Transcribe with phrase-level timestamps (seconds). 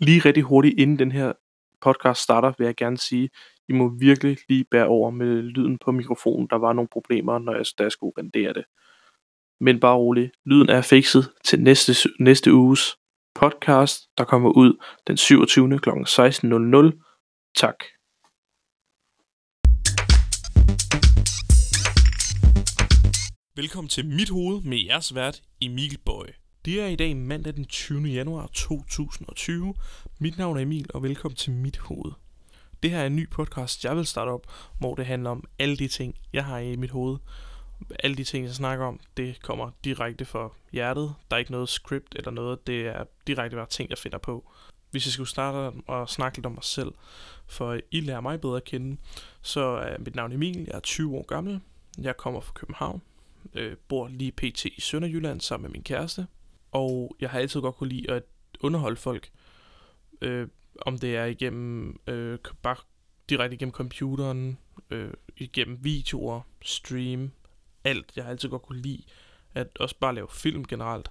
[0.00, 1.32] Lige rigtig hurtigt inden den her
[1.80, 3.30] podcast starter, vil jeg gerne sige,
[3.68, 6.46] I må virkelig lige bære over med lyden på mikrofonen.
[6.50, 8.64] Der var nogle problemer, når jeg, da jeg skulle rendere det.
[9.60, 12.96] Men bare rolig, lyden er fikset til næste, næste uges
[13.34, 15.78] podcast, der kommer ud den 27.
[15.78, 15.90] kl.
[15.90, 17.52] 16.00.
[17.56, 17.84] Tak.
[23.56, 26.47] Velkommen til Mit Hoved med jeres vært Emil Bøje.
[26.68, 28.02] Det er i dag mandag den 20.
[28.02, 29.74] januar 2020.
[30.18, 32.12] Mit navn er Emil, og velkommen til Mit Hoved.
[32.82, 34.46] Det her er en ny podcast, jeg vil starte op,
[34.78, 37.18] hvor det handler om alle de ting, jeg har i mit hoved.
[38.02, 41.14] Alle de ting, jeg snakker om, det kommer direkte fra hjertet.
[41.30, 44.50] Der er ikke noget script eller noget, det er direkte bare ting, jeg finder på.
[44.90, 46.92] Hvis jeg skulle starte og snakke lidt om mig selv,
[47.46, 48.96] for I lærer mig bedre at kende,
[49.42, 51.60] så er mit navn Emil, jeg er 20 år gammel,
[51.98, 53.02] jeg kommer fra København,
[53.54, 54.64] øh, bor lige pt.
[54.64, 56.26] i Sønderjylland sammen med min kæreste,
[56.72, 58.22] og jeg har altid godt kunne lide at
[58.60, 59.30] underholde folk.
[60.20, 60.48] Øh,
[60.80, 62.76] om det er igennem øh, bare
[63.28, 64.58] direkte igennem computeren,
[64.90, 67.30] øh, igennem videoer, stream,
[67.84, 68.12] alt.
[68.16, 69.02] Jeg har altid godt kunne lide
[69.54, 71.10] at også bare lave film generelt.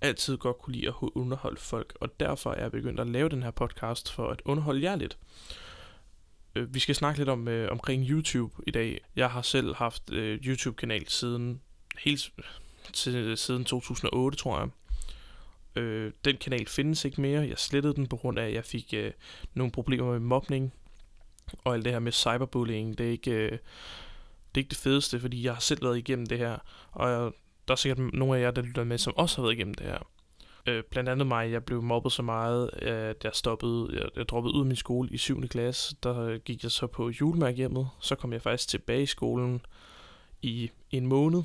[0.00, 3.42] Altid godt kunne lide at underholde folk, og derfor er jeg begyndt at lave den
[3.42, 5.18] her podcast for at underholde jer lidt.
[6.54, 9.00] Øh, vi skal snakke lidt om øh, omkring YouTube i dag.
[9.16, 11.60] Jeg har selv haft øh, YouTube-kanal siden
[11.98, 12.32] helt
[12.92, 14.68] til, siden 2008, tror jeg.
[15.76, 17.48] Øh, den kanal findes ikke mere.
[17.48, 19.12] Jeg slettede den på grund af, at jeg fik øh,
[19.54, 20.72] nogle problemer med mobning.
[21.64, 23.58] Og alt det her med cyberbullying, det er ikke, øh, det
[24.54, 26.58] er ikke det fedeste, fordi jeg har selv været igennem det her.
[26.92, 27.30] Og jeg,
[27.68, 29.86] der er sikkert nogle af jer, der lytter med, som også har været igennem det
[29.86, 29.98] her.
[30.66, 34.54] Øh, blandt andet mig, jeg blev mobbet så meget, at jeg stoppede, jeg, jeg droppede
[34.54, 35.48] ud af min skole i 7.
[35.48, 35.96] klasse.
[36.02, 39.66] Der gik jeg så på julemærkehjemmet, Så kom jeg faktisk tilbage i skolen
[40.42, 41.42] i en måned.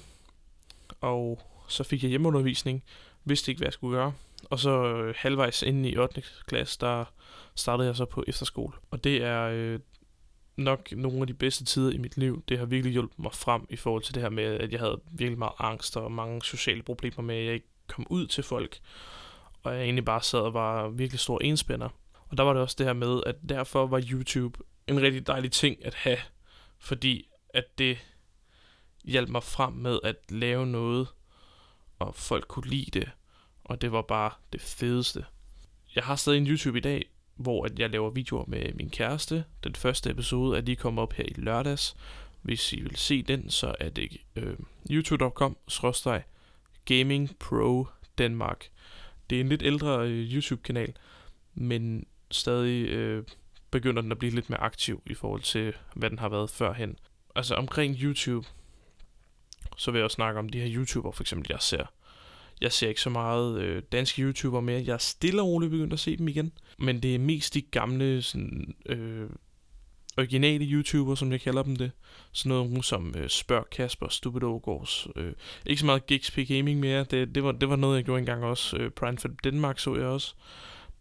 [1.02, 2.84] Og så fik jeg hjemmeundervisning
[3.28, 4.14] vidste ikke, hvad jeg skulle gøre.
[4.44, 6.23] Og så øh, halvvejs inde i 8.
[6.48, 7.06] klasse, der
[7.56, 8.73] startede jeg så på efterskole.
[8.92, 9.80] Og det er øh,
[10.58, 12.44] nok nogle af de bedste tider i mit liv.
[12.50, 15.02] Det har virkelig hjulpet mig frem i forhold til det her med, at jeg havde
[15.11, 18.80] virkelig meget angst og mange sociale problemer med, at jeg ikke kom ud til folk.
[19.64, 21.89] Og jeg egentlig bare sad og var virkelig stor enspænder.
[22.30, 25.52] Og der var det også det her med, at derfor var YouTube en rigtig dejlig
[25.52, 26.17] ting at have.
[26.80, 27.98] Fordi at det
[29.08, 31.08] hjalp mig frem med at lave noget,
[32.00, 33.10] og folk kunne lide det,
[33.64, 35.26] og det var bare det fedeste.
[35.95, 39.44] Jeg har stadig en YouTube i dag, hvor at jeg laver videoer med min kæreste.
[39.64, 41.96] Den første episode er lige kommet op her i lørdags.
[42.42, 44.58] Hvis I vil se den, så er det øh,
[44.92, 45.58] youtube.com
[46.86, 48.70] gaming pro Danmark.
[49.30, 50.94] Det er en lidt ældre øh, YouTube-kanal,
[51.56, 53.23] men stadig øh,
[53.72, 56.98] begynder den at blive lidt mere aktiv i forhold til, hvad den har været førhen.
[57.36, 58.48] Altså omkring YouTube,
[59.77, 61.86] så vil jeg også snakke om de her YouTubere, for eksempel jeg ser.
[62.61, 64.83] Jeg ser ikke så meget øh, danske YouTubere mere.
[64.86, 66.52] Jeg er stille og roligt begyndt at se dem igen.
[66.77, 69.30] Men det er mest de gamle, sådan, øh,
[70.17, 71.92] originale YouTuber, som jeg kalder dem det.
[72.32, 75.08] Sådan noget som øh, Spørg Kasper, Stupid Ogårds.
[75.16, 75.33] Øh,
[75.66, 77.04] ikke så meget GXP Gaming mere.
[77.04, 78.77] Det, det, var, det var noget, jeg gjorde engang også.
[78.77, 80.36] Øh, Prime for Denmark så jeg også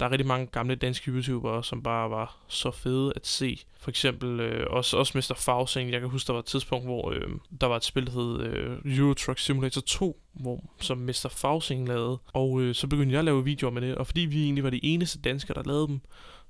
[0.00, 3.58] der er rigtig mange gamle danske YouTubere, som bare var så fede at se.
[3.78, 5.34] For eksempel øh, også, også Mr.
[5.36, 5.92] Fausing.
[5.92, 7.30] Jeg kan huske, der var et tidspunkt, hvor øh,
[7.60, 11.28] der var et spil, der hed øh, Euro Truck Simulator 2, hvor, som Mr.
[11.30, 12.18] Fausing lavede.
[12.32, 14.70] Og øh, så begyndte jeg at lave videoer med det, og fordi vi egentlig var
[14.70, 16.00] de eneste danskere, der lavede dem,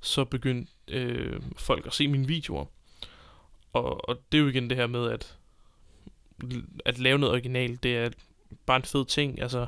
[0.01, 2.65] så begyndte øh, folk at se mine videoer.
[3.73, 5.37] Og, og det er jo igen det her med, at
[6.84, 8.11] at lave noget originalt, det er
[8.67, 9.43] bare en fed ting.
[9.43, 9.67] Altså,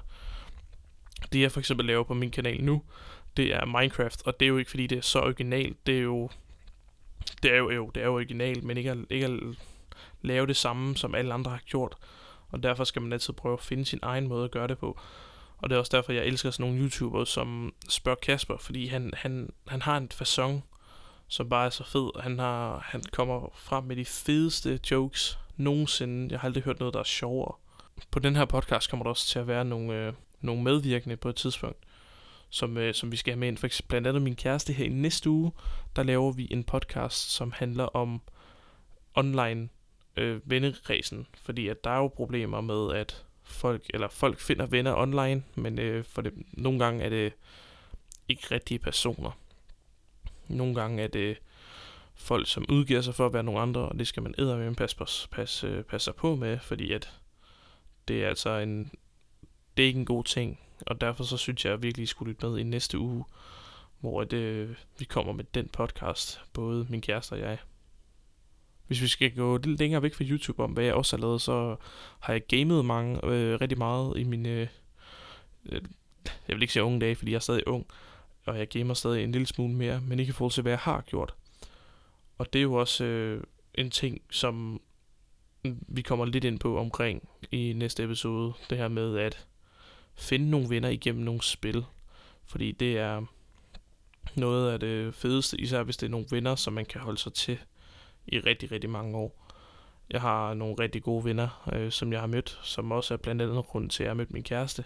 [1.32, 2.82] det jeg for eksempel laver på min kanal nu,
[3.38, 6.02] det er Minecraft, og det er jo ikke fordi det er så originalt, det er
[6.02, 6.30] jo
[7.42, 9.40] det er jo, jo det er jo originalt, men ikke at, ikke at
[10.22, 11.96] lave det samme, som alle andre har gjort.
[12.48, 15.00] Og derfor skal man altid prøve at finde sin egen måde at gøre det på.
[15.58, 19.12] Og det er også derfor, jeg elsker sådan nogle YouTubere, som spørger Kasper, fordi han,
[19.16, 20.60] han, han har en façon,
[21.28, 22.20] som bare er så fed.
[22.20, 26.28] Han, har, han kommer frem med de fedeste jokes nogensinde.
[26.30, 27.54] Jeg har aldrig hørt noget, der er sjovere.
[28.10, 31.28] På den her podcast kommer der også til at være nogle, øh, nogle medvirkende på
[31.28, 31.78] et tidspunkt
[32.50, 33.58] som, øh, som vi skal have med ind.
[33.58, 35.52] For eksempel blandt andet min kæreste her i næste uge,
[35.96, 38.20] der laver vi en podcast, som handler om
[39.14, 39.68] online
[40.16, 41.26] øh, venneræsen.
[41.34, 45.78] Fordi at der er jo problemer med, at folk, eller folk finder venner online, men
[45.78, 47.32] øh, for det, nogle gange er det
[48.28, 49.30] ikke rigtige personer.
[50.48, 51.38] Nogle gange er det
[52.14, 54.96] folk, som udgiver sig for at være nogle andre, og det skal man med passe,
[55.00, 57.20] øh, passe, passe, passe på med, fordi at
[58.08, 58.90] det er altså en,
[59.76, 62.32] det er ikke en god ting og derfor så synes jeg, at jeg virkelig skulle
[62.32, 63.24] lytte med i næste uge,
[64.00, 67.58] hvor det, øh, vi kommer med den podcast, både min kæreste og jeg.
[68.86, 71.40] Hvis vi skal gå lidt længere væk fra YouTube om, hvad jeg også har lavet,
[71.40, 71.76] så
[72.20, 74.68] har jeg gamet mange, øh, rigtig meget i mine, øh,
[75.66, 75.82] øh,
[76.48, 77.86] jeg vil ikke sige unge dage, fordi jeg er stadig ung,
[78.46, 80.78] og jeg gamer stadig en lille smule mere, men ikke i forhold til, hvad jeg
[80.78, 81.34] har gjort.
[82.38, 83.42] Og det er jo også øh,
[83.74, 84.80] en ting, som
[85.88, 88.52] vi kommer lidt ind på omkring i næste episode.
[88.70, 89.46] Det her med at
[90.18, 91.84] finde nogle venner igennem nogle spil.
[92.46, 93.22] Fordi det er
[94.36, 97.32] noget af det fedeste, især hvis det er nogle venner, som man kan holde sig
[97.32, 97.58] til
[98.26, 99.44] i rigtig, rigtig mange år.
[100.10, 103.42] Jeg har nogle rigtig gode venner, øh, som jeg har mødt, som også er blandt
[103.42, 104.84] andet grund til, at jeg har mødt min kæreste.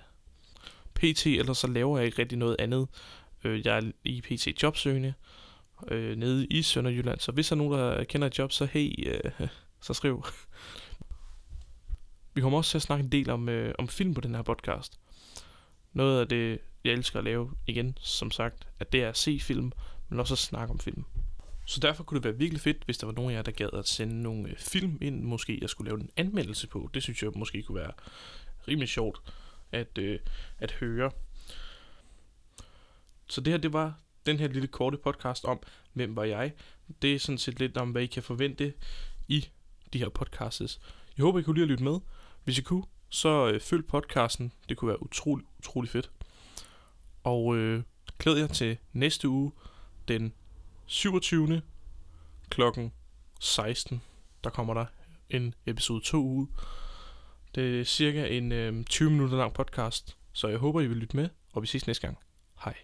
[0.95, 2.89] PT, ellers så laver jeg ikke rigtig noget andet.
[3.45, 5.15] Øh, jeg er i PT jobsøgende
[5.89, 9.09] øh, nede i Sønderjylland, så hvis der er nogen, der kender et job, så hey,
[9.09, 9.31] øh,
[9.87, 10.25] så skriv.
[12.35, 14.43] Vi kommer også til at snakke en del om, øh, om film på den her
[14.43, 15.01] podcast.
[15.93, 19.41] Noget af det, jeg elsker at lave igen, som sagt, at det er at se
[19.41, 19.73] film,
[20.09, 21.05] men også at snakke om film.
[21.67, 23.69] Så derfor kunne det være virkelig fedt, hvis der var nogen af jer, der gad
[23.73, 26.91] at sende nogle øh, film ind, måske jeg skulle lave en anmeldelse på.
[26.95, 27.93] Det synes jeg måske kunne være
[28.69, 29.21] rimelig sjovt
[29.73, 30.19] at, øh,
[30.59, 31.11] at høre.
[33.29, 35.61] Så det her, det var den her lille korte podcast om,
[35.93, 36.53] hvem var jeg.
[37.03, 38.73] Det er sådan set lidt om, hvad I kan forvente
[39.29, 39.49] i
[39.93, 40.81] de her podcasts.
[41.17, 41.99] Jeg håber, I kunne lide at lytte med.
[42.45, 44.53] Hvis I kunne, så øh, følg podcasten.
[44.69, 46.11] Det kunne være utrolig, utrolig fedt.
[47.25, 47.83] Og øh,
[48.19, 49.53] glæd jer til næste uge,
[50.09, 50.33] den
[50.87, 51.63] 27.
[52.49, 52.93] klokken
[53.41, 54.03] 16.
[54.45, 54.87] Der kommer der
[55.31, 56.49] en episode 2 uge.
[57.55, 61.17] Det er cirka en øh, 20 minutter lang podcast, så jeg håber, I vil lytte
[61.17, 62.19] med, og vi ses næste gang.
[62.65, 62.75] Hej.